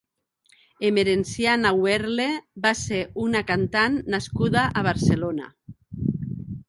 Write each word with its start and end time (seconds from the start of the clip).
Emerenciana 0.87 1.73
Wehrle 1.83 2.25
va 2.65 2.71
ser 2.79 3.03
una 3.25 3.43
cantant 3.51 4.01
nascuda 4.17 4.65
a 4.83 4.85
Barcelona. 4.89 5.51